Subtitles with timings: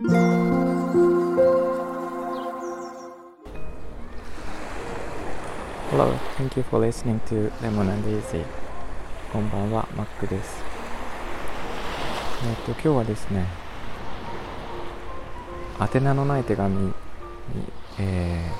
[0.00, 0.14] Hello,
[6.36, 8.44] thank you for listening to Lemon and Easy.
[9.32, 10.62] こんばんは、マックです。
[12.48, 13.44] えっと、今日はですね、
[15.80, 16.92] 宛名のない手紙に、
[17.98, 18.52] え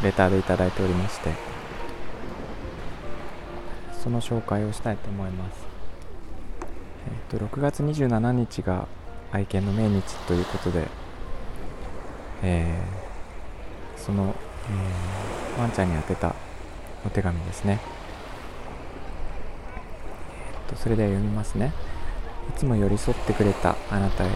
[0.00, 1.34] ーレターでいただいておりまして、
[4.02, 5.66] その紹介をしたいと思います。
[7.30, 8.88] えっと、6月27日が
[9.34, 10.86] 愛犬の命日ということで、
[12.44, 14.32] えーその、
[14.70, 16.34] えーワンちゃんに宛てた
[17.04, 17.80] お手紙ですね。
[20.68, 21.72] えっと、それでは読みますね。
[22.54, 24.28] いつも寄り添ってくれたあなたへ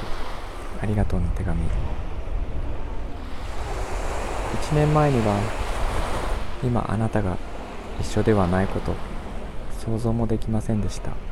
[0.82, 1.62] ありがとうの手紙。
[1.62, 1.68] 1
[4.74, 5.40] 年前には
[6.64, 7.36] 今あなたが
[8.00, 8.94] 一緒ではないこと
[9.78, 11.27] 想像もできませんでした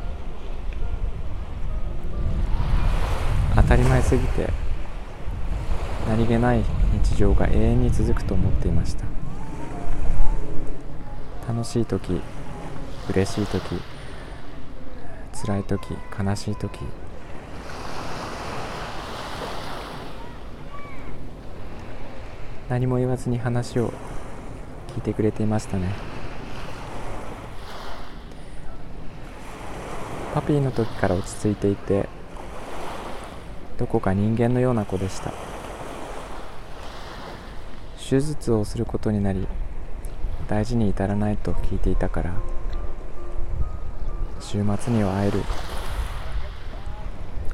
[3.66, 4.48] たり前すぎて
[6.08, 6.62] 何気ない
[7.02, 9.04] 日常が永遠に続くと思っていました。
[11.48, 12.20] 楽しい時
[13.08, 13.62] 嬉しい時
[15.32, 16.80] 辛い時悲しい時
[22.68, 23.92] 何も言わずに話を
[24.88, 25.92] 聞いてくれていましたね。
[30.34, 32.08] パピーの時から落ち着いていて
[33.78, 35.32] どこか人間のような子でした。
[37.98, 39.48] 手術をすることになり
[40.46, 42.34] 大事に至らないと聞いていたから
[44.38, 45.42] 週末には会える。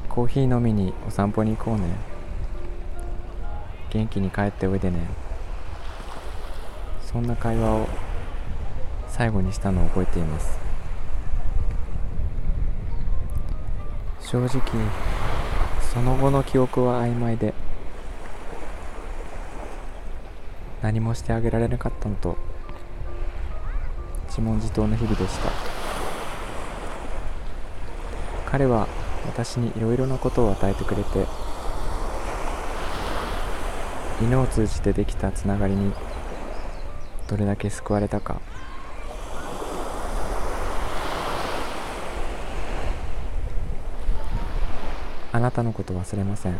[0.07, 1.81] コーヒー飲みにお散歩に行こうね。
[3.89, 4.99] 元気に帰っておいでね。
[7.01, 7.87] そんな会話を
[9.07, 10.59] 最後にしたのを覚えています。
[14.21, 14.61] 正直
[15.93, 17.53] その後の記憶は曖昧で
[20.81, 22.35] 何もしてあげられなかったのと
[24.27, 25.51] 自問自答の日々でした。
[28.53, 28.87] 彼は
[29.25, 31.25] 私にいろいろなことを与えてくれて
[34.21, 35.91] 犬を通じてできたつながりに
[37.27, 38.41] どれだけ救われたか
[45.33, 46.59] あなたのこと忘れません。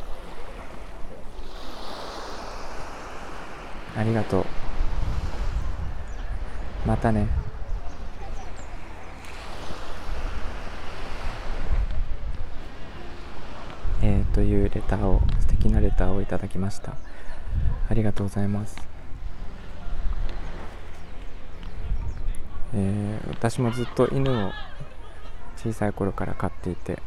[3.95, 4.45] ありがとう。
[6.85, 7.27] またね。
[14.01, 16.95] えー、というレターを素敵なレターをいただきました。
[17.89, 18.75] ありがとうございます。
[22.73, 23.03] えー
[23.43, 24.51] 私もずっと犬を
[25.57, 26.99] 小さい頃から飼っていて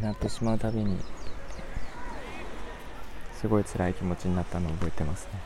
[0.00, 0.96] くなってしまうたびに
[3.34, 5.40] すごい辛い気持ちになったのを覚えてますね。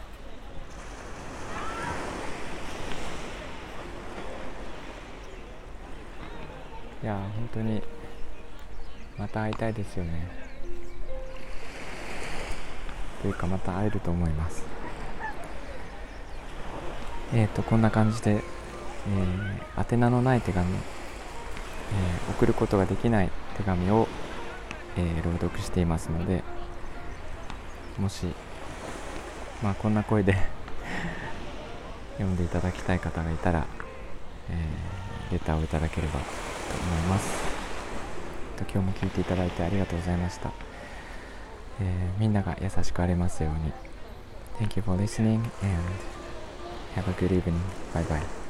[7.02, 7.82] いやー本当に
[9.18, 10.28] また会いたいですよね。
[13.22, 14.64] というかまた会えると思います。
[17.32, 24.08] えーとこんな感じで、えー宛名のない手紙、えー送ることができない手紙を、
[24.96, 26.42] えー朗読していますので
[27.98, 28.26] もし
[29.62, 30.36] まあこんな声で
[32.18, 33.66] 読んでいただきたい方がいたら、
[34.50, 36.26] えーレターをいただければと
[36.76, 37.42] 思います
[38.60, 40.50] 今日も聞いていただいてありがとうございました、
[41.80, 43.72] えーみんなが優しくありますように
[44.60, 46.14] Thank you for listening and
[46.94, 47.60] have a good evening.
[47.92, 48.43] Bye bye.